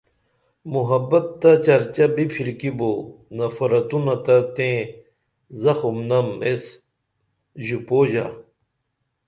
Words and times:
محبت 0.73 1.25
تہ 1.41 1.51
چرچہ 1.65 2.05
بِپھرکی 2.15 2.71
بو 2.77 2.91
نفرتونہ 3.37 4.15
تہ 4.25 4.35
تئیں 4.55 4.81
زخم 5.61 5.95
نم 6.09 6.27
ایس 6.45 6.63
ژُپوژہ 7.65 8.25